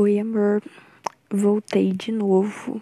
Oi, 0.00 0.20
amor. 0.20 0.62
Voltei 1.28 1.92
de 1.92 2.12
novo. 2.12 2.80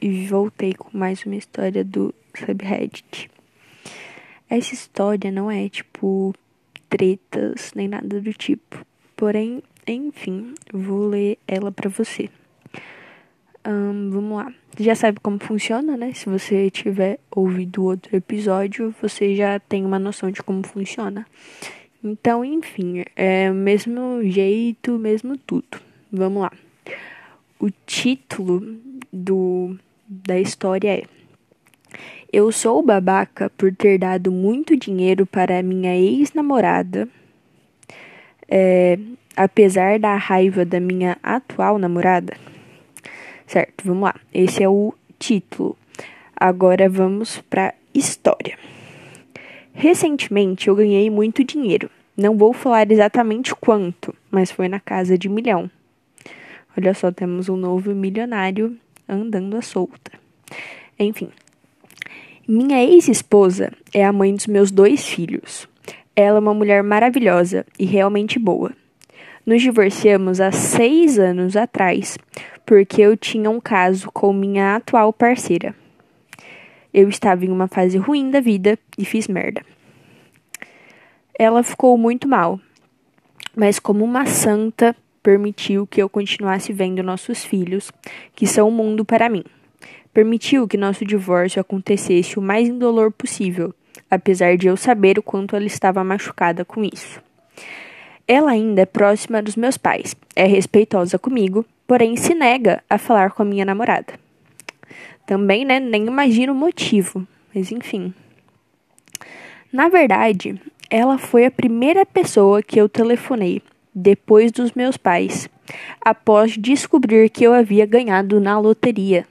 E 0.00 0.26
voltei 0.26 0.72
com 0.72 0.96
mais 0.96 1.22
uma 1.26 1.36
história 1.36 1.84
do 1.84 2.14
subreddit. 2.34 3.30
Essa 4.48 4.72
história 4.72 5.30
não 5.30 5.50
é 5.50 5.68
tipo 5.68 6.34
tretas 6.88 7.72
nem 7.74 7.88
nada 7.88 8.22
do 8.22 8.32
tipo. 8.32 8.86
Porém, 9.14 9.62
enfim, 9.86 10.54
vou 10.72 11.08
ler 11.08 11.38
ela 11.46 11.70
pra 11.70 11.90
você. 11.90 12.30
Vamos 13.62 14.34
lá. 14.34 14.50
Já 14.78 14.94
sabe 14.94 15.20
como 15.20 15.38
funciona, 15.38 15.94
né? 15.94 16.14
Se 16.14 16.24
você 16.24 16.70
tiver 16.70 17.20
ouvido 17.30 17.84
outro 17.84 18.16
episódio, 18.16 18.94
você 19.02 19.36
já 19.36 19.60
tem 19.60 19.84
uma 19.84 19.98
noção 19.98 20.30
de 20.30 20.42
como 20.42 20.66
funciona. 20.66 21.26
Então, 22.08 22.44
enfim, 22.44 23.02
é 23.16 23.50
o 23.50 23.54
mesmo 23.54 24.22
jeito, 24.22 24.92
mesmo 24.96 25.36
tudo. 25.36 25.80
Vamos 26.12 26.42
lá. 26.42 26.52
O 27.58 27.68
título 27.84 28.62
do, 29.12 29.76
da 30.06 30.38
história 30.38 31.00
é 31.00 31.02
Eu 32.32 32.52
sou 32.52 32.80
babaca 32.80 33.50
por 33.50 33.74
ter 33.74 33.98
dado 33.98 34.30
muito 34.30 34.76
dinheiro 34.76 35.26
para 35.26 35.64
minha 35.64 35.96
ex-namorada, 35.96 37.08
é, 38.48 38.96
apesar 39.36 39.98
da 39.98 40.14
raiva 40.14 40.64
da 40.64 40.78
minha 40.78 41.18
atual 41.24 41.76
namorada. 41.76 42.36
Certo, 43.48 43.82
vamos 43.84 44.04
lá. 44.04 44.14
Esse 44.32 44.62
é 44.62 44.68
o 44.68 44.94
título. 45.18 45.76
Agora 46.36 46.88
vamos 46.88 47.42
para 47.50 47.74
história. 47.92 48.56
Recentemente 49.74 50.68
eu 50.68 50.76
ganhei 50.76 51.10
muito 51.10 51.42
dinheiro. 51.42 51.90
Não 52.16 52.36
vou 52.36 52.52
falar 52.52 52.90
exatamente 52.90 53.54
quanto, 53.54 54.14
mas 54.30 54.50
foi 54.50 54.68
na 54.68 54.80
casa 54.80 55.18
de 55.18 55.28
milhão. 55.28 55.70
Olha 56.76 56.94
só, 56.94 57.12
temos 57.12 57.48
um 57.48 57.56
novo 57.56 57.94
milionário 57.94 58.76
andando 59.08 59.56
à 59.56 59.62
solta. 59.62 60.12
Enfim. 60.98 61.28
Minha 62.48 62.82
ex-esposa 62.82 63.72
é 63.92 64.04
a 64.04 64.12
mãe 64.12 64.34
dos 64.34 64.46
meus 64.46 64.70
dois 64.70 65.06
filhos. 65.06 65.68
Ela 66.14 66.38
é 66.38 66.40
uma 66.40 66.54
mulher 66.54 66.82
maravilhosa 66.82 67.66
e 67.78 67.84
realmente 67.84 68.38
boa. 68.38 68.72
Nos 69.44 69.60
divorciamos 69.60 70.40
há 70.40 70.50
seis 70.50 71.18
anos 71.18 71.56
atrás 71.56 72.16
porque 72.64 73.00
eu 73.00 73.16
tinha 73.16 73.48
um 73.48 73.60
caso 73.60 74.10
com 74.10 74.32
minha 74.32 74.76
atual 74.76 75.12
parceira. 75.12 75.74
Eu 76.92 77.08
estava 77.08 77.44
em 77.44 77.50
uma 77.50 77.68
fase 77.68 77.98
ruim 77.98 78.30
da 78.30 78.40
vida 78.40 78.78
e 78.96 79.04
fiz 79.04 79.28
merda. 79.28 79.62
Ela 81.38 81.62
ficou 81.62 81.98
muito 81.98 82.26
mal, 82.26 82.58
mas 83.54 83.78
como 83.78 84.02
uma 84.02 84.24
santa 84.24 84.96
permitiu 85.22 85.86
que 85.86 86.00
eu 86.00 86.08
continuasse 86.08 86.72
vendo 86.72 87.02
nossos 87.02 87.44
filhos, 87.44 87.92
que 88.34 88.46
são 88.46 88.68
o 88.68 88.72
mundo 88.72 89.04
para 89.04 89.28
mim. 89.28 89.44
Permitiu 90.14 90.66
que 90.66 90.78
nosso 90.78 91.04
divórcio 91.04 91.60
acontecesse 91.60 92.38
o 92.38 92.42
mais 92.42 92.68
indolor 92.68 93.12
possível, 93.12 93.74
apesar 94.10 94.56
de 94.56 94.66
eu 94.66 94.78
saber 94.78 95.18
o 95.18 95.22
quanto 95.22 95.54
ela 95.54 95.66
estava 95.66 96.02
machucada 96.02 96.64
com 96.64 96.82
isso. 96.82 97.20
Ela 98.26 98.52
ainda 98.52 98.82
é 98.82 98.86
próxima 98.86 99.42
dos 99.42 99.56
meus 99.56 99.76
pais, 99.76 100.16
é 100.34 100.46
respeitosa 100.46 101.18
comigo, 101.18 101.66
porém 101.86 102.16
se 102.16 102.34
nega 102.34 102.82
a 102.88 102.96
falar 102.96 103.32
com 103.32 103.42
a 103.42 103.46
minha 103.46 103.64
namorada. 103.64 104.14
Também, 105.26 105.66
né, 105.66 105.80
nem 105.80 106.06
imagino 106.06 106.54
o 106.54 106.56
motivo, 106.56 107.26
mas 107.54 107.70
enfim. 107.70 108.14
Na 109.72 109.88
verdade, 109.88 110.58
ela 110.90 111.18
foi 111.18 111.44
a 111.44 111.50
primeira 111.50 112.06
pessoa 112.06 112.62
que 112.62 112.80
eu 112.80 112.88
telefonei 112.88 113.62
depois 113.94 114.52
dos 114.52 114.72
meus 114.72 114.96
pais, 114.96 115.48
após 116.00 116.52
descobrir 116.52 117.30
que 117.30 117.44
eu 117.44 117.52
havia 117.52 117.86
ganhado 117.86 118.38
na 118.40 118.58
loteria. 118.58 119.26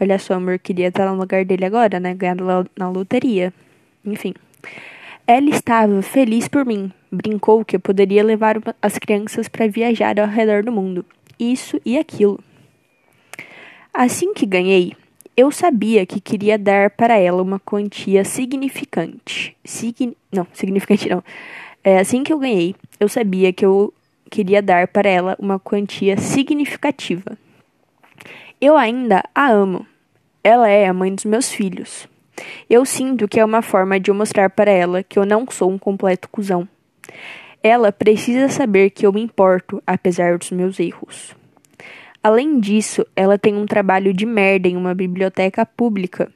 Olha 0.00 0.18
só, 0.18 0.34
amor, 0.34 0.58
queria 0.58 0.88
estar 0.88 1.06
no 1.10 1.18
lugar 1.18 1.44
dele 1.44 1.66
agora, 1.66 2.00
né? 2.00 2.14
Ganhado 2.14 2.44
na 2.76 2.88
loteria. 2.88 3.52
Enfim. 4.04 4.34
Ela 5.26 5.50
estava 5.50 6.00
feliz 6.02 6.48
por 6.48 6.64
mim. 6.64 6.90
Brincou 7.12 7.64
que 7.64 7.76
eu 7.76 7.80
poderia 7.80 8.24
levar 8.24 8.56
as 8.80 8.98
crianças 8.98 9.48
para 9.48 9.68
viajar 9.68 10.18
ao 10.18 10.26
redor 10.26 10.64
do 10.64 10.72
mundo. 10.72 11.04
Isso 11.38 11.80
e 11.84 11.98
aquilo. 11.98 12.40
Assim 13.92 14.32
que 14.32 14.46
ganhei, 14.46 14.94
eu 15.36 15.50
sabia 15.50 16.04
que 16.04 16.20
queria 16.20 16.58
dar 16.58 16.90
para 16.90 17.16
ela 17.16 17.42
uma 17.42 17.58
quantia 17.58 18.24
significante. 18.24 19.56
Signi 19.64 20.16
não, 20.30 20.46
significante 20.52 21.08
não. 21.08 21.22
É, 21.82 21.98
assim 21.98 22.22
que 22.22 22.32
eu 22.32 22.38
ganhei, 22.38 22.74
eu 22.98 23.08
sabia 23.08 23.52
que 23.52 23.64
eu 23.64 23.92
queria 24.30 24.60
dar 24.60 24.86
para 24.88 25.08
ela 25.08 25.36
uma 25.38 25.58
quantia 25.58 26.16
significativa. 26.18 27.38
Eu 28.60 28.76
ainda 28.76 29.22
a 29.34 29.50
amo. 29.50 29.86
Ela 30.44 30.68
é 30.68 30.86
a 30.86 30.94
mãe 30.94 31.14
dos 31.14 31.24
meus 31.24 31.50
filhos. 31.50 32.08
Eu 32.68 32.84
sinto 32.84 33.28
que 33.28 33.40
é 33.40 33.44
uma 33.44 33.62
forma 33.62 33.98
de 33.98 34.10
eu 34.10 34.14
mostrar 34.14 34.50
para 34.50 34.70
ela 34.70 35.02
que 35.02 35.18
eu 35.18 35.26
não 35.26 35.46
sou 35.50 35.70
um 35.70 35.78
completo 35.78 36.28
cuzão. 36.28 36.68
Ela 37.62 37.92
precisa 37.92 38.48
saber 38.48 38.90
que 38.90 39.06
eu 39.06 39.12
me 39.12 39.20
importo, 39.20 39.82
apesar 39.86 40.38
dos 40.38 40.50
meus 40.50 40.78
erros. 40.80 41.34
Além 42.22 42.60
disso, 42.60 43.06
ela 43.16 43.38
tem 43.38 43.56
um 43.56 43.64
trabalho 43.64 44.12
de 44.12 44.26
merda 44.26 44.68
em 44.68 44.76
uma 44.76 44.94
biblioteca 44.94 45.64
pública 45.64 46.30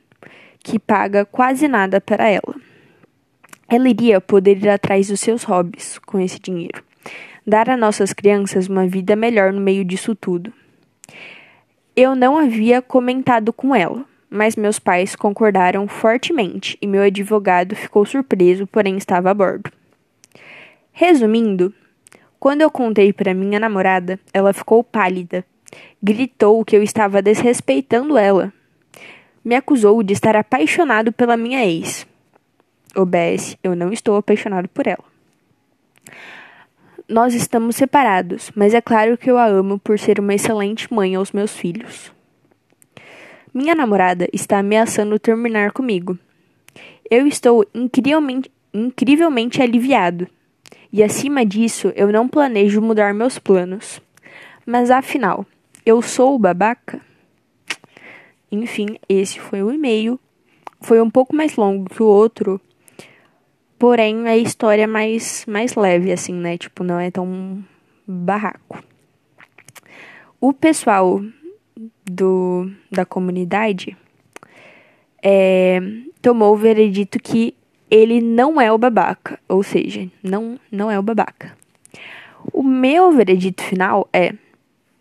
que 0.60 0.78
paga 0.78 1.26
quase 1.26 1.68
nada 1.68 2.00
para 2.00 2.26
ela. 2.26 2.54
Ela 3.68 3.88
iria 3.88 4.18
poder 4.20 4.56
ir 4.56 4.68
atrás 4.68 5.08
dos 5.08 5.20
seus 5.20 5.44
hobbies 5.44 5.98
com 5.98 6.18
esse 6.18 6.40
dinheiro, 6.40 6.82
dar 7.46 7.68
a 7.68 7.76
nossas 7.76 8.14
crianças 8.14 8.66
uma 8.66 8.86
vida 8.86 9.14
melhor 9.14 9.52
no 9.52 9.60
meio 9.60 9.84
disso 9.84 10.14
tudo. 10.14 10.50
Eu 11.94 12.14
não 12.14 12.38
havia 12.38 12.80
comentado 12.80 13.52
com 13.52 13.74
ela, 13.74 14.06
mas 14.30 14.56
meus 14.56 14.78
pais 14.78 15.14
concordaram 15.14 15.86
fortemente 15.86 16.78
e 16.80 16.86
meu 16.86 17.02
advogado 17.02 17.76
ficou 17.76 18.06
surpreso, 18.06 18.66
porém 18.66 18.96
estava 18.96 19.30
a 19.30 19.34
bordo. 19.34 19.70
Resumindo, 20.92 21.74
quando 22.40 22.62
eu 22.62 22.70
contei 22.70 23.12
para 23.12 23.34
minha 23.34 23.60
namorada, 23.60 24.18
ela 24.32 24.52
ficou 24.52 24.82
pálida, 24.82 25.44
gritou 26.02 26.64
que 26.64 26.76
eu 26.76 26.82
estava 26.82 27.22
desrespeitando 27.22 28.18
ela, 28.18 28.52
me 29.44 29.54
acusou 29.54 30.02
de 30.02 30.12
estar 30.12 30.36
apaixonado 30.36 31.12
pela 31.12 31.36
minha 31.36 31.64
ex. 31.64 32.06
OBS, 32.96 33.56
eu 33.62 33.74
não 33.74 33.92
estou 33.92 34.16
apaixonado 34.16 34.68
por 34.68 34.86
ela. 34.86 35.04
Nós 37.08 37.34
estamos 37.34 37.76
separados, 37.76 38.50
mas 38.54 38.72
é 38.72 38.80
claro 38.80 39.18
que 39.18 39.30
eu 39.30 39.36
a 39.36 39.46
amo 39.46 39.78
por 39.78 39.98
ser 39.98 40.18
uma 40.18 40.34
excelente 40.34 40.92
mãe 40.92 41.14
aos 41.14 41.32
meus 41.32 41.54
filhos. 41.54 42.10
Minha 43.52 43.74
namorada 43.74 44.26
está 44.32 44.58
ameaçando 44.58 45.18
terminar 45.18 45.72
comigo. 45.72 46.18
Eu 47.10 47.26
estou 47.26 47.66
incrivelmente, 47.74 48.50
incrivelmente 48.72 49.60
aliviado. 49.60 50.26
E 50.92 51.02
acima 51.02 51.44
disso, 51.44 51.92
eu 51.94 52.10
não 52.10 52.26
planejo 52.26 52.80
mudar 52.80 53.12
meus 53.12 53.38
planos. 53.38 54.00
Mas 54.64 54.90
afinal, 54.90 55.44
eu 55.84 56.00
sou 56.00 56.34
o 56.34 56.38
babaca? 56.38 57.00
Enfim, 58.50 58.98
esse 59.08 59.38
foi 59.38 59.62
o 59.62 59.72
e-mail. 59.72 60.18
Foi 60.80 61.00
um 61.00 61.10
pouco 61.10 61.34
mais 61.34 61.56
longo 61.56 61.88
que 61.88 62.02
o 62.02 62.06
outro, 62.06 62.60
porém 63.78 64.28
a 64.28 64.36
história 64.36 64.82
é 64.82 64.86
mais, 64.86 65.44
mais 65.46 65.74
leve, 65.74 66.12
assim, 66.12 66.34
né? 66.34 66.58
Tipo, 66.58 66.84
não 66.84 66.98
é 66.98 67.10
tão 67.10 67.64
barraco. 68.06 68.82
O 70.40 70.52
pessoal 70.52 71.22
do, 72.04 72.70
da 72.90 73.04
comunidade 73.04 73.96
é, 75.22 75.80
tomou 76.20 76.52
o 76.52 76.56
veredito 76.56 77.18
que 77.18 77.56
ele 77.90 78.20
não 78.20 78.60
é 78.60 78.70
o 78.70 78.78
babaca, 78.78 79.38
ou 79.48 79.62
seja, 79.62 80.08
não, 80.22 80.58
não 80.70 80.90
é 80.90 80.98
o 80.98 81.02
babaca. 81.02 81.56
O 82.52 82.62
meu 82.62 83.10
veredito 83.12 83.62
final 83.62 84.08
é 84.12 84.34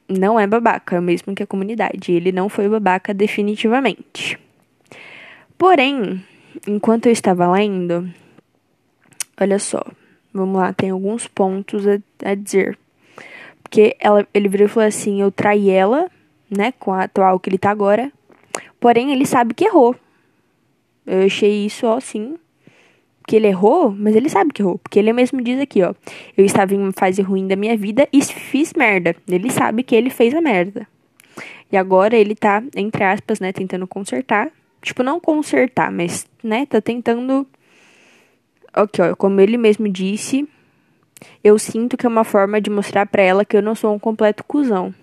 não 0.08 0.40
é 0.40 0.46
babaca, 0.46 1.00
mesmo 1.02 1.34
que 1.36 1.44
a 1.44 1.48
comunidade. 1.48 2.12
Ele 2.12 2.32
não 2.32 2.50
foi 2.50 2.68
babaca 2.68 3.14
definitivamente. 3.14 4.40
Porém, 5.58 6.24
enquanto 6.68 7.08
eu 7.08 7.12
estava 7.12 7.52
lendo, 7.52 8.10
olha 9.40 9.60
só, 9.60 9.84
vamos 10.34 10.58
lá, 10.58 10.74
tem 10.74 10.90
alguns 10.90 11.28
pontos 11.28 11.86
a, 11.88 12.00
a 12.24 12.36
dizer. 12.36 12.78
Porque 13.62 13.96
ela, 14.00 14.28
ele 14.34 14.48
virou 14.48 14.68
e 14.68 14.70
falou 14.70 14.88
assim: 14.88 15.22
eu 15.22 15.32
traí 15.32 15.70
ela 15.70 16.10
né, 16.50 16.72
com 16.80 16.94
a 16.94 17.04
atual 17.04 17.40
que 17.40 17.50
ele 17.50 17.58
tá 17.58 17.72
agora. 17.72 18.12
Porém, 18.80 19.12
ele 19.12 19.26
sabe 19.26 19.54
que 19.54 19.66
errou. 19.66 19.96
Eu 21.06 21.26
achei 21.26 21.66
isso, 21.66 21.86
ó, 21.86 21.98
assim, 21.98 22.38
que 23.28 23.36
ele 23.36 23.48
errou, 23.48 23.92
mas 23.92 24.16
ele 24.16 24.30
sabe 24.30 24.52
que 24.54 24.62
errou. 24.62 24.78
Porque 24.78 25.00
ele 25.00 25.12
mesmo 25.14 25.42
diz 25.42 25.60
aqui, 25.60 25.82
ó. 25.82 25.94
Eu 26.38 26.46
estava 26.46 26.74
em 26.74 26.78
uma 26.78 26.92
fase 26.92 27.22
ruim 27.22 27.48
da 27.48 27.56
minha 27.56 27.78
vida 27.78 28.08
e 28.12 28.22
fiz 28.22 28.74
merda. 28.74 29.16
Ele 29.28 29.50
sabe 29.50 29.84
que 29.84 29.96
ele 29.96 30.10
fez 30.10 30.34
a 30.34 30.42
merda. 30.42 30.88
E 31.72 31.78
agora 31.78 32.16
ele 32.16 32.36
tá, 32.36 32.62
entre 32.76 33.04
aspas, 33.04 33.40
né, 33.40 33.52
tentando 33.52 33.88
consertar. 33.88 34.52
Tipo, 34.82 35.02
não 35.02 35.20
consertar, 35.20 35.92
mas, 35.92 36.28
né, 36.44 36.66
tá 36.66 36.82
tentando. 36.82 37.48
Aqui, 38.74 39.02
ó, 39.02 39.16
como 39.16 39.40
ele 39.40 39.58
mesmo 39.58 39.88
disse, 39.88 40.48
eu 41.44 41.58
sinto 41.58 41.96
que 41.96 42.06
é 42.06 42.10
uma 42.10 42.24
forma 42.24 42.60
de 42.60 42.70
mostrar 42.70 43.06
para 43.06 43.22
ela 43.22 43.46
que 43.46 43.56
eu 43.56 43.62
não 43.62 43.76
sou 43.76 43.94
um 43.94 44.00
completo 44.00 44.44
cuzão. 44.44 44.94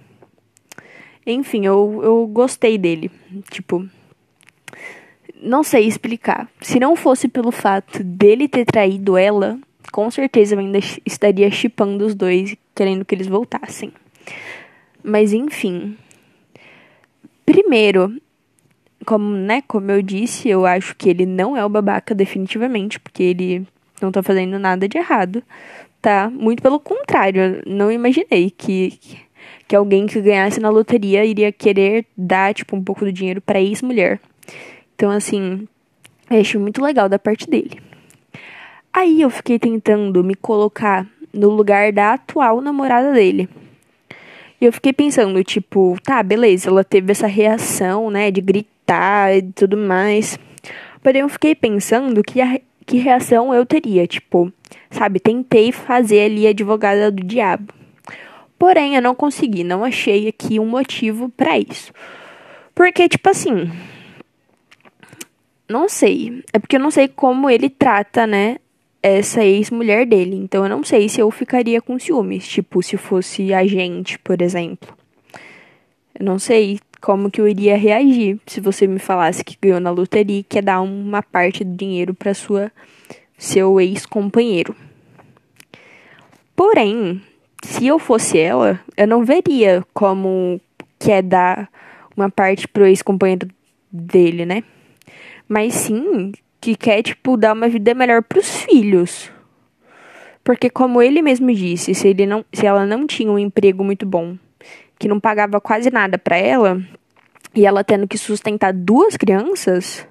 Enfim, 1.26 1.66
eu, 1.66 2.00
eu 2.02 2.26
gostei 2.26 2.76
dele. 2.76 3.10
Tipo, 3.50 3.88
não 5.42 5.62
sei 5.62 5.86
explicar. 5.86 6.48
Se 6.60 6.78
não 6.78 6.96
fosse 6.96 7.28
pelo 7.28 7.50
fato 7.50 8.02
dele 8.02 8.48
ter 8.48 8.64
traído 8.64 9.16
ela, 9.16 9.58
com 9.92 10.10
certeza 10.10 10.54
eu 10.54 10.58
ainda 10.58 10.78
estaria 11.04 11.50
chipando 11.50 12.06
os 12.06 12.14
dois, 12.14 12.54
querendo 12.74 13.04
que 13.04 13.14
eles 13.14 13.26
voltassem. 13.26 13.92
Mas 15.02 15.32
enfim. 15.32 15.96
Primeiro, 17.44 18.20
como, 19.04 19.34
né, 19.34 19.62
como 19.66 19.90
eu 19.90 20.02
disse, 20.02 20.48
eu 20.48 20.66
acho 20.66 20.94
que 20.94 21.08
ele 21.08 21.26
não 21.26 21.56
é 21.56 21.64
o 21.64 21.68
babaca 21.68 22.14
definitivamente, 22.14 23.00
porque 23.00 23.22
ele 23.22 23.66
não 24.00 24.12
tá 24.12 24.22
fazendo 24.22 24.58
nada 24.58 24.88
de 24.88 24.98
errado, 24.98 25.42
tá? 26.00 26.30
Muito 26.30 26.62
pelo 26.62 26.78
contrário, 26.78 27.42
eu 27.42 27.62
não 27.66 27.90
imaginei 27.90 28.50
que 28.50 28.98
que 29.66 29.76
alguém 29.76 30.04
que 30.04 30.20
ganhasse 30.20 30.58
na 30.58 30.68
loteria 30.68 31.24
iria 31.24 31.52
querer 31.52 32.04
dar, 32.16 32.52
tipo, 32.52 32.74
um 32.74 32.82
pouco 32.82 33.04
do 33.04 33.12
dinheiro 33.12 33.40
para 33.40 33.60
ex-mulher. 33.60 34.20
Então, 35.00 35.10
assim, 35.10 35.66
eu 36.30 36.40
achei 36.42 36.60
muito 36.60 36.84
legal 36.84 37.08
da 37.08 37.18
parte 37.18 37.48
dele. 37.48 37.80
Aí 38.92 39.22
eu 39.22 39.30
fiquei 39.30 39.58
tentando 39.58 40.22
me 40.22 40.34
colocar 40.34 41.06
no 41.32 41.48
lugar 41.48 41.90
da 41.90 42.12
atual 42.12 42.60
namorada 42.60 43.10
dele. 43.10 43.48
E 44.60 44.66
eu 44.66 44.70
fiquei 44.70 44.92
pensando, 44.92 45.42
tipo, 45.42 45.96
tá, 46.04 46.22
beleza, 46.22 46.68
ela 46.68 46.84
teve 46.84 47.12
essa 47.12 47.26
reação, 47.26 48.10
né, 48.10 48.30
de 48.30 48.42
gritar 48.42 49.34
e 49.34 49.40
tudo 49.40 49.74
mais. 49.74 50.38
Porém, 51.02 51.22
eu 51.22 51.30
fiquei 51.30 51.54
pensando 51.54 52.22
que, 52.22 52.38
a, 52.38 52.60
que 52.84 52.98
reação 52.98 53.54
eu 53.54 53.64
teria, 53.64 54.06
tipo, 54.06 54.52
sabe, 54.90 55.18
tentei 55.18 55.72
fazer 55.72 56.26
ali 56.26 56.46
a 56.46 56.50
advogada 56.50 57.10
do 57.10 57.24
diabo. 57.24 57.72
Porém, 58.58 58.96
eu 58.96 59.00
não 59.00 59.14
consegui, 59.14 59.64
não 59.64 59.82
achei 59.82 60.28
aqui 60.28 60.60
um 60.60 60.66
motivo 60.66 61.30
para 61.30 61.58
isso. 61.58 61.90
Porque, 62.74 63.08
tipo 63.08 63.30
assim. 63.30 63.70
Não 65.70 65.88
sei. 65.88 66.42
É 66.52 66.58
porque 66.58 66.74
eu 66.74 66.80
não 66.80 66.90
sei 66.90 67.06
como 67.06 67.48
ele 67.48 67.70
trata, 67.70 68.26
né? 68.26 68.56
Essa 69.00 69.44
ex-mulher 69.44 70.04
dele. 70.04 70.34
Então 70.34 70.64
eu 70.64 70.68
não 70.68 70.82
sei 70.82 71.08
se 71.08 71.20
eu 71.20 71.30
ficaria 71.30 71.80
com 71.80 71.96
ciúmes. 71.96 72.48
Tipo, 72.48 72.82
se 72.82 72.96
fosse 72.96 73.54
a 73.54 73.64
gente, 73.64 74.18
por 74.18 74.42
exemplo. 74.42 74.92
Eu 76.18 76.24
não 76.24 76.40
sei 76.40 76.80
como 77.00 77.30
que 77.30 77.40
eu 77.40 77.46
iria 77.46 77.76
reagir 77.76 78.40
se 78.46 78.60
você 78.60 78.84
me 78.88 78.98
falasse 78.98 79.44
que 79.44 79.56
ganhou 79.62 79.78
na 79.78 79.92
loteria 79.92 80.40
e 80.40 80.42
quer 80.42 80.62
dar 80.62 80.80
uma 80.80 81.22
parte 81.22 81.62
do 81.62 81.76
dinheiro 81.76 82.14
para 82.14 82.34
sua 82.34 82.72
seu 83.38 83.80
ex-companheiro. 83.80 84.74
Porém, 86.56 87.22
se 87.62 87.86
eu 87.86 88.00
fosse 88.00 88.38
ela, 88.38 88.80
eu 88.96 89.06
não 89.06 89.24
veria 89.24 89.86
como 89.94 90.60
quer 90.98 91.22
dar 91.22 91.70
uma 92.16 92.28
parte 92.28 92.66
pro 92.66 92.86
ex-companheiro 92.86 93.48
dele, 93.90 94.44
né? 94.44 94.64
Mas 95.50 95.74
sim 95.74 96.30
que 96.60 96.76
quer, 96.76 97.02
tipo, 97.02 97.36
dar 97.36 97.54
uma 97.54 97.68
vida 97.68 97.92
melhor 97.92 98.22
pros 98.22 98.62
filhos. 98.62 99.32
Porque 100.44 100.70
como 100.70 101.02
ele 101.02 101.20
mesmo 101.20 101.52
disse, 101.52 101.92
se, 101.92 102.06
ele 102.06 102.24
não, 102.24 102.44
se 102.52 102.64
ela 102.64 102.86
não 102.86 103.04
tinha 103.04 103.32
um 103.32 103.38
emprego 103.38 103.82
muito 103.82 104.06
bom, 104.06 104.38
que 104.96 105.08
não 105.08 105.18
pagava 105.18 105.60
quase 105.60 105.90
nada 105.90 106.16
para 106.16 106.36
ela, 106.36 106.80
e 107.52 107.66
ela 107.66 107.82
tendo 107.82 108.06
que 108.06 108.16
sustentar 108.16 108.72
duas 108.72 109.16
crianças, 109.16 110.06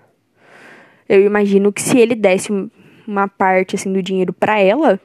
eu 1.08 1.22
imagino 1.22 1.72
que 1.72 1.82
se 1.82 1.98
ele 1.98 2.16
desse 2.16 2.52
uma 3.08 3.30
parte 3.30 3.78
assim 3.78 3.94
do 3.94 4.04
dinheiro 4.04 4.34
para 4.34 4.60
ela, 4.60 5.00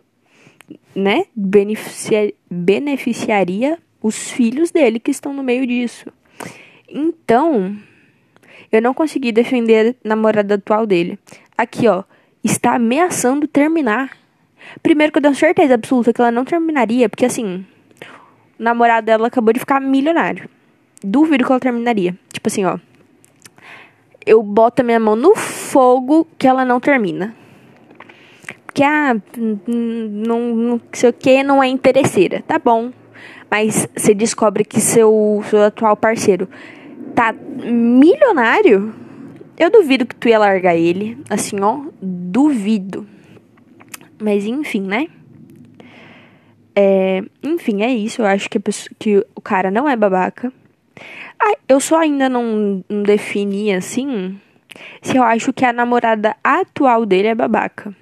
né, 0.97 1.27
beneficia, 1.35 2.35
beneficiaria 2.51 3.79
os 4.03 4.33
filhos 4.33 4.73
dele 4.73 4.99
que 4.99 5.13
estão 5.13 5.33
no 5.33 5.45
meio 5.45 5.65
disso. 5.65 6.13
Então, 6.89 7.77
eu 8.77 8.83
não 8.83 8.95
consegui 8.95 9.33
defender 9.33 9.97
a 10.05 10.09
namorada 10.09 10.55
atual 10.55 10.87
dele. 10.87 11.19
Aqui, 11.57 11.89
ó, 11.89 12.05
está 12.43 12.75
ameaçando 12.75 13.47
terminar. 13.47 14.11
Primeiro 14.83 15.13
que 15.13 15.19
eu 15.19 15.23
tenho 15.23 15.35
certeza 15.35 15.75
absoluta 15.75 16.13
que 16.13 16.21
ela 16.21 16.31
não 16.31 16.45
terminaria, 16.45 17.09
porque 17.09 17.25
assim, 17.25 17.65
o 18.59 18.63
namorado 18.63 19.07
dela 19.07 19.29
acabou 19.29 19.53
de 19.53 19.61
ficar 19.61 19.81
milionário. 19.81 20.49
Duvido 21.03 21.45
que 21.45 21.53
ela 21.53 21.61
terminaria. 21.61 22.17
Tipo 22.33 22.49
assim, 22.49 22.65
ó. 22.65 22.79
Eu 24.25 24.43
boto 24.43 24.81
a 24.81 24.85
minha 24.85 24.99
mão 24.99 25.17
no 25.17 25.35
fogo 25.37 26.27
que 26.39 26.47
ela 26.47 26.65
não 26.65 26.81
termina 26.81 27.35
que 28.75 28.83
ah, 28.83 29.17
não, 29.69 30.55
não 30.55 30.81
sei 30.93 31.11
o 31.11 31.13
que, 31.13 31.45
não 31.45 31.63
é 31.63 31.69
interesseira. 31.69 32.43
Tá 32.43 32.59
bom. 32.59 32.91
Mas 33.49 33.89
você 33.97 34.13
descobre 34.13 34.65
que 34.65 34.81
seu, 34.81 35.43
seu 35.49 35.63
atual 35.63 35.97
parceiro 35.97 36.49
tá 37.15 37.33
milionário, 37.33 38.95
eu 39.57 39.71
duvido 39.71 40.07
que 40.07 40.17
tu 40.17 40.29
ia 40.29 40.39
largar 40.39 40.77
ele. 40.77 41.19
Assim, 41.31 41.61
ó, 41.61 41.81
duvido. 42.01 43.07
Mas 44.21 44.45
enfim, 44.47 44.83
né? 44.83 45.07
É, 46.75 47.23
enfim, 47.43 47.83
é 47.83 47.91
isso. 47.93 48.23
Eu 48.23 48.27
acho 48.27 48.51
que, 48.51 48.59
pessoa, 48.59 48.91
que 48.99 49.25
o 49.35 49.41
cara 49.41 49.71
não 49.71 49.89
é 49.89 49.97
babaca. 49.97 50.53
Ah, 51.41 51.57
eu 51.69 51.81
só 51.81 52.01
ainda 52.01 52.29
não, 52.29 52.85
não 52.89 53.03
defini 53.03 53.73
assim 53.75 54.39
se 55.03 55.17
eu 55.17 55.23
acho 55.23 55.53
que 55.53 55.65
a 55.65 55.73
namorada 55.73 56.37
atual 56.43 57.07
dele 57.07 57.29
é 57.29 57.35
babaca. 57.35 57.95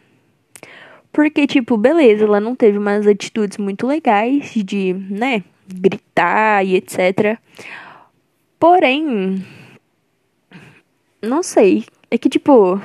Porque, 1.13 1.47
tipo, 1.47 1.77
beleza, 1.77 2.25
ela 2.25 2.41
não 2.41 2.55
teve 2.55 2.79
umas 2.79 3.07
atitudes 3.07 3.59
muito 3.59 3.87
legais 3.87 4.53
de, 4.55 4.95
né, 4.95 5.45
gritar 5.69 6.65
e 6.65 6.77
etc. 6.77 7.39
Porém, 8.63 9.45
não 11.21 11.43
sei. 11.43 11.85
É 12.09 12.17
que, 12.17 12.29
tipo, 12.29 12.81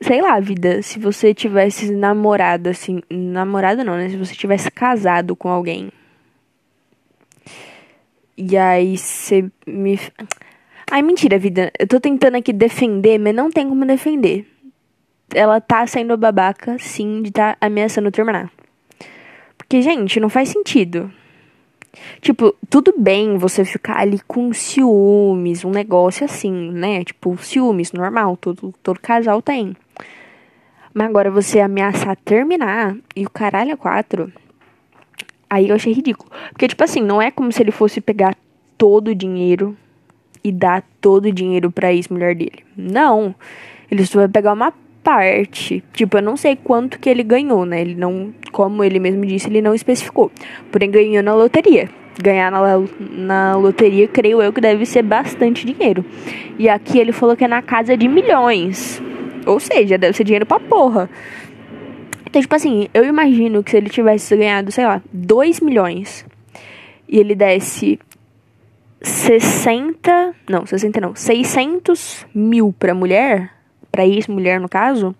sei 0.00 0.20
lá, 0.20 0.40
vida, 0.40 0.82
se 0.82 0.98
você 0.98 1.32
tivesse 1.32 1.92
namorado, 1.92 2.68
assim, 2.70 3.00
namorado 3.08 3.84
não, 3.84 3.96
né? 3.96 4.08
Se 4.08 4.16
você 4.16 4.34
tivesse 4.34 4.68
casado 4.68 5.36
com 5.36 5.48
alguém. 5.48 5.92
E 8.36 8.56
aí 8.56 8.98
você 8.98 9.48
me. 9.64 9.96
Ai, 10.90 11.02
mentira, 11.02 11.38
vida. 11.38 11.70
Eu 11.78 11.86
tô 11.86 12.00
tentando 12.00 12.36
aqui 12.36 12.52
defender, 12.52 13.16
mas 13.16 13.32
não 13.32 13.48
tem 13.48 13.68
como 13.68 13.86
defender 13.86 14.44
ela 15.32 15.60
tá 15.60 15.86
sendo 15.86 16.16
babaca, 16.16 16.76
sim, 16.80 17.22
de 17.22 17.30
tá 17.30 17.56
ameaçando 17.60 18.10
terminar. 18.10 18.50
Porque, 19.56 19.80
gente, 19.80 20.18
não 20.18 20.28
faz 20.28 20.48
sentido. 20.48 21.12
Tipo, 22.20 22.54
tudo 22.68 22.94
bem 22.96 23.36
você 23.36 23.64
ficar 23.64 23.98
ali 23.98 24.20
com 24.26 24.52
ciúmes, 24.52 25.64
um 25.64 25.70
negócio 25.70 26.24
assim, 26.24 26.70
né? 26.70 27.04
Tipo, 27.04 27.36
ciúmes, 27.38 27.92
normal, 27.92 28.36
todo, 28.36 28.74
todo 28.82 29.00
casal 29.00 29.42
tem. 29.42 29.76
Mas 30.92 31.08
agora 31.08 31.30
você 31.30 31.60
ameaçar 31.60 32.16
terminar 32.16 32.96
e 33.14 33.24
o 33.24 33.30
caralho 33.30 33.72
é 33.72 33.76
quatro. 33.76 34.32
Aí 35.48 35.68
eu 35.68 35.74
achei 35.74 35.92
ridículo. 35.92 36.30
Porque, 36.50 36.68
tipo 36.68 36.82
assim, 36.82 37.00
não 37.00 37.20
é 37.20 37.30
como 37.30 37.52
se 37.52 37.62
ele 37.62 37.70
fosse 37.70 38.00
pegar 38.00 38.36
todo 38.78 39.08
o 39.08 39.14
dinheiro 39.14 39.76
e 40.42 40.50
dar 40.50 40.84
todo 41.00 41.26
o 41.26 41.32
dinheiro 41.32 41.70
pra 41.70 41.92
ex-mulher 41.92 42.34
dele. 42.34 42.64
Não. 42.76 43.34
Ele 43.90 44.06
só 44.06 44.20
vai 44.20 44.28
pegar 44.28 44.52
uma 44.52 44.72
parte. 45.02 45.82
Tipo, 45.92 46.18
eu 46.18 46.22
não 46.22 46.36
sei 46.36 46.56
quanto 46.56 46.98
que 46.98 47.08
ele 47.08 47.22
ganhou, 47.22 47.64
né? 47.64 47.80
Ele 47.80 47.94
não, 47.94 48.32
como 48.52 48.84
ele 48.84 48.98
mesmo 48.98 49.24
disse, 49.24 49.48
ele 49.48 49.62
não 49.62 49.74
especificou. 49.74 50.30
Porém, 50.70 50.90
ganhou 50.90 51.22
na 51.22 51.34
loteria. 51.34 51.88
Ganhar 52.22 52.50
na, 52.50 52.60
na 52.98 53.56
loteria, 53.56 54.06
creio 54.08 54.42
eu 54.42 54.52
que 54.52 54.60
deve 54.60 54.84
ser 54.84 55.02
bastante 55.02 55.64
dinheiro. 55.64 56.04
E 56.58 56.68
aqui 56.68 56.98
ele 56.98 57.12
falou 57.12 57.36
que 57.36 57.44
é 57.44 57.48
na 57.48 57.62
casa 57.62 57.96
de 57.96 58.08
milhões. 58.08 59.02
Ou 59.46 59.58
seja, 59.58 59.96
deve 59.96 60.16
ser 60.16 60.24
dinheiro 60.24 60.46
pra 60.46 60.60
porra. 60.60 61.08
Então, 62.26 62.40
tipo 62.40 62.54
assim, 62.54 62.88
eu 62.94 63.04
imagino 63.04 63.62
que 63.62 63.70
se 63.70 63.76
ele 63.76 63.88
tivesse 63.88 64.36
ganhado, 64.36 64.70
sei 64.70 64.86
lá, 64.86 65.02
2 65.12 65.60
milhões 65.60 66.24
e 67.08 67.18
ele 67.18 67.34
desse 67.34 67.98
60. 69.02 70.34
Não, 70.48 70.64
60 70.64 71.00
não. 71.00 71.14
600 71.14 72.26
mil 72.34 72.72
pra 72.78 72.94
mulher 72.94 73.59
para 73.90 74.06
ex-mulher 74.06 74.60
no 74.60 74.68
caso, 74.68 75.14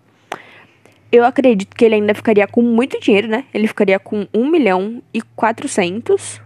eu 1.11 1.25
acredito 1.25 1.75
que 1.75 1.83
ele 1.83 1.95
ainda 1.95 2.15
ficaria 2.15 2.47
com 2.47 2.61
muito 2.61 2.99
dinheiro, 2.99 3.27
né? 3.27 3.43
Ele 3.53 3.67
ficaria 3.67 3.99
com 3.99 4.25
1 4.33 4.49
milhão 4.49 5.01
e 5.13 5.21
400. 5.21 6.41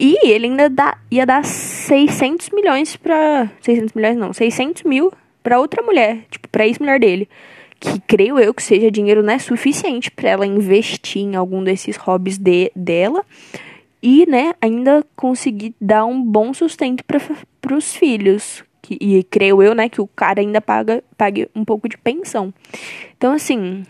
E 0.00 0.28
ele 0.28 0.46
ainda 0.46 0.68
dá, 0.68 0.98
ia 1.08 1.24
dar 1.24 1.44
600 1.44 2.50
milhões 2.50 2.96
pra. 2.96 3.48
600 3.60 3.92
milhões 3.92 4.16
não, 4.16 4.32
600 4.32 4.82
mil 4.82 5.12
pra 5.44 5.60
outra 5.60 5.80
mulher, 5.82 6.24
tipo, 6.28 6.48
pra 6.48 6.66
ex-mulher 6.66 6.98
dele. 6.98 7.28
Que 7.78 8.00
creio 8.00 8.38
eu 8.38 8.52
que 8.52 8.62
seja 8.62 8.90
dinheiro, 8.90 9.22
né, 9.22 9.38
suficiente 9.38 10.10
para 10.10 10.30
ela 10.30 10.46
investir 10.46 11.22
em 11.22 11.36
algum 11.36 11.62
desses 11.62 11.96
hobbies 11.96 12.38
de, 12.38 12.72
dela. 12.74 13.24
E, 14.02 14.26
né, 14.26 14.54
ainda 14.60 15.06
conseguir 15.14 15.72
dar 15.80 16.04
um 16.04 16.20
bom 16.20 16.52
sustento 16.52 17.04
para 17.04 17.76
os 17.76 17.94
filhos. 17.94 18.64
Que, 18.82 18.98
e 19.00 19.22
creio 19.22 19.62
eu, 19.62 19.74
né, 19.74 19.88
que 19.88 20.00
o 20.00 20.08
cara 20.08 20.40
ainda 20.40 20.60
paga 20.60 21.04
pague 21.16 21.48
um 21.54 21.64
pouco 21.64 21.88
de 21.88 21.96
pensão. 21.96 22.52
Então, 23.16 23.32
assim, 23.32 23.84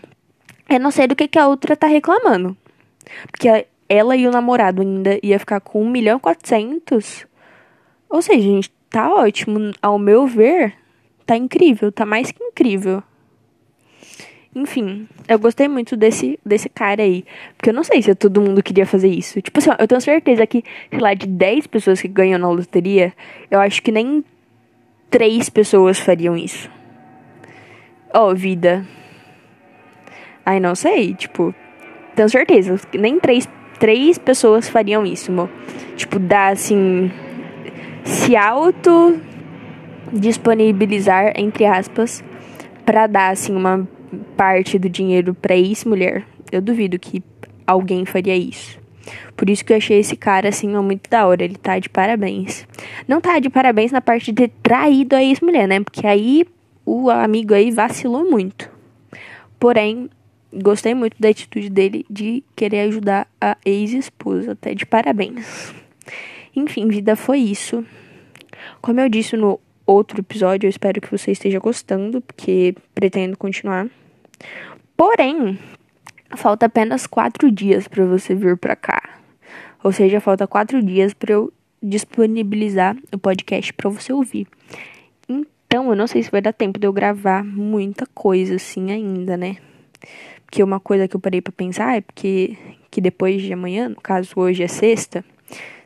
Eu 0.69 0.79
não 0.79 0.91
sei 0.91 1.07
do 1.07 1.15
que, 1.15 1.27
que 1.27 1.37
a 1.37 1.47
outra 1.47 1.75
tá 1.75 1.87
reclamando. 1.87 2.55
Porque 3.31 3.65
ela 3.87 4.15
e 4.15 4.27
o 4.27 4.31
namorado 4.31 4.81
ainda 4.81 5.19
ia 5.21 5.37
ficar 5.37 5.59
com 5.59 5.83
1 5.83 5.89
milhão 5.89 6.17
e 6.17 6.21
400. 6.21 7.27
Ou 8.09 8.21
seja, 8.21 8.41
gente, 8.41 8.71
tá 8.89 9.13
ótimo. 9.13 9.71
Ao 9.81 9.99
meu 9.99 10.25
ver, 10.25 10.73
tá 11.25 11.35
incrível. 11.35 11.91
Tá 11.91 12.05
mais 12.05 12.31
que 12.31 12.43
incrível. 12.43 13.03
Enfim, 14.55 15.07
eu 15.27 15.39
gostei 15.39 15.67
muito 15.67 15.97
desse, 15.97 16.39
desse 16.45 16.69
cara 16.69 17.01
aí. 17.01 17.25
Porque 17.57 17.71
eu 17.71 17.73
não 17.73 17.83
sei 17.83 18.01
se 18.01 18.13
todo 18.15 18.41
mundo 18.41 18.61
queria 18.61 18.85
fazer 18.85 19.09
isso. 19.09 19.41
Tipo 19.41 19.59
assim, 19.59 19.71
eu 19.77 19.87
tenho 19.87 20.01
certeza 20.01 20.45
que, 20.45 20.63
sei 20.89 20.99
lá, 20.99 21.13
de 21.13 21.25
10 21.27 21.67
pessoas 21.67 21.99
que 22.01 22.07
ganham 22.07 22.39
na 22.39 22.49
loteria, 22.49 23.13
eu 23.49 23.59
acho 23.59 23.81
que 23.81 23.91
nem 23.91 24.23
3 25.13 25.47
pessoas 25.51 25.99
fariam 25.99 26.35
isso. 26.35 26.67
Oh, 28.11 28.33
vida. 28.33 28.83
Ai, 30.43 30.59
não 30.59 30.73
sei. 30.73 31.13
Tipo, 31.13 31.53
tenho 32.15 32.27
certeza. 32.27 32.79
Nem 32.95 33.19
3, 33.19 33.47
três 33.77 34.17
pessoas 34.17 34.67
fariam 34.67 35.05
isso, 35.05 35.31
amor. 35.31 35.51
Tipo, 35.95 36.17
dar 36.17 36.51
assim. 36.51 37.11
Se 38.03 38.35
auto 38.35 39.21
disponibilizar, 40.11 41.33
entre 41.35 41.67
aspas, 41.67 42.23
para 42.83 43.05
dar 43.05 43.29
assim 43.29 43.55
uma 43.55 43.87
parte 44.35 44.79
do 44.79 44.89
dinheiro 44.89 45.35
para 45.35 45.55
ex-mulher. 45.55 46.25
Eu 46.51 46.59
duvido 46.59 46.97
que 46.97 47.21
alguém 47.67 48.03
faria 48.03 48.35
isso. 48.35 48.79
Por 49.35 49.49
isso 49.49 49.65
que 49.65 49.73
eu 49.73 49.77
achei 49.77 49.99
esse 49.99 50.15
cara, 50.15 50.49
assim, 50.49 50.67
muito 50.67 51.09
da 51.09 51.25
hora. 51.25 51.43
Ele 51.43 51.55
tá 51.55 51.79
de 51.79 51.89
parabéns. 51.89 52.67
Não 53.07 53.19
tá 53.19 53.39
de 53.39 53.49
parabéns 53.49 53.91
na 53.91 54.01
parte 54.01 54.31
de 54.31 54.47
ter 54.47 54.51
traído 54.61 55.15
a 55.15 55.23
ex-mulher, 55.23 55.67
né? 55.67 55.79
Porque 55.81 56.07
aí 56.07 56.45
o 56.85 57.09
amigo 57.09 57.53
aí 57.53 57.71
vacilou 57.71 58.29
muito. 58.29 58.69
Porém, 59.59 60.09
gostei 60.53 60.93
muito 60.93 61.15
da 61.19 61.29
atitude 61.29 61.69
dele 61.69 62.05
de 62.09 62.43
querer 62.55 62.81
ajudar 62.81 63.27
a 63.39 63.57
ex-esposa. 63.65 64.53
Até 64.53 64.73
de 64.73 64.85
parabéns. 64.85 65.73
Enfim, 66.55 66.87
vida 66.87 67.15
foi 67.15 67.39
isso. 67.39 67.85
Como 68.81 68.99
eu 68.99 69.09
disse 69.09 69.35
no 69.35 69.59
outro 69.85 70.19
episódio, 70.19 70.67
eu 70.67 70.69
espero 70.69 71.01
que 71.01 71.11
você 71.11 71.31
esteja 71.31 71.59
gostando, 71.59 72.21
porque 72.21 72.75
pretendo 72.93 73.37
continuar. 73.37 73.87
Porém, 74.95 75.57
falta 76.35 76.65
apenas 76.65 77.07
quatro 77.07 77.51
dias 77.51 77.87
para 77.87 78.05
você 78.05 78.33
vir 78.33 78.57
para 78.57 78.75
cá. 78.75 79.01
Ou 79.83 79.91
seja, 79.91 80.19
falta 80.19 80.47
quatro 80.47 80.81
dias 80.81 81.13
para 81.13 81.33
eu 81.33 81.51
disponibilizar 81.81 82.95
o 83.11 83.17
podcast 83.17 83.73
para 83.73 83.89
você 83.89 84.13
ouvir. 84.13 84.47
Então, 85.27 85.89
eu 85.89 85.95
não 85.95 86.07
sei 86.07 86.23
se 86.23 86.31
vai 86.31 86.41
dar 86.41 86.53
tempo 86.53 86.79
de 86.79 86.87
eu 86.87 86.93
gravar 86.93 87.43
muita 87.43 88.05
coisa 88.13 88.55
assim 88.55 88.91
ainda, 88.91 89.35
né? 89.35 89.57
Porque 90.45 90.63
uma 90.63 90.79
coisa 90.79 91.07
que 91.07 91.15
eu 91.15 91.19
parei 91.19 91.41
para 91.41 91.51
pensar 91.51 91.97
é 91.97 92.01
porque 92.01 92.55
que 92.89 93.01
depois 93.01 93.41
de 93.41 93.51
amanhã, 93.51 93.89
no 93.89 93.99
caso 93.99 94.33
hoje 94.35 94.61
é 94.61 94.67
sexta, 94.67 95.25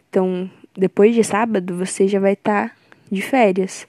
então 0.09 0.49
depois 0.77 1.15
de 1.15 1.23
sábado 1.23 1.73
você 1.73 2.05
já 2.07 2.19
vai 2.19 2.33
estar 2.33 2.69
tá 2.69 2.75
de 3.09 3.21
férias. 3.21 3.87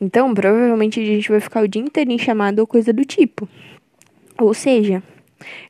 Então, 0.00 0.32
provavelmente 0.32 1.00
a 1.00 1.04
gente 1.04 1.28
vai 1.28 1.40
ficar 1.40 1.62
o 1.62 1.68
dia 1.68 1.82
inteiro 1.82 2.10
em 2.10 2.18
chamada 2.18 2.62
ou 2.62 2.66
coisa 2.66 2.92
do 2.92 3.04
tipo. 3.04 3.48
Ou 4.38 4.54
seja, 4.54 5.02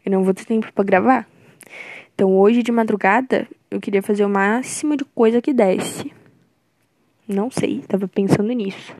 eu 0.05 0.13
não 0.13 0.25
vou 0.25 0.35
ter 0.35 0.45
tempo 0.45 0.73
para 0.73 0.85
gravar. 0.85 1.29
Então, 2.15 2.37
hoje 2.37 2.63
de 2.63 2.73
madrugada, 2.73 3.47
eu 3.71 3.81
queria 3.81 4.03
fazer 4.03 4.25
o 4.25 4.29
máximo 4.29 4.97
de 4.97 5.05
coisa 5.05 5.41
que 5.41 5.53
desse. 5.53 6.13
Não 7.29 7.51
sei, 7.51 7.83
tava 7.87 8.09
pensando 8.09 8.53
nisso. 8.53 8.95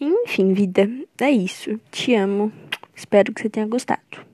Enfim, 0.00 0.52
vida, 0.52 0.88
é 1.20 1.30
isso. 1.30 1.80
Te 1.90 2.14
amo. 2.14 2.52
Espero 2.94 3.32
que 3.32 3.40
você 3.40 3.48
tenha 3.48 3.66
gostado. 3.66 4.27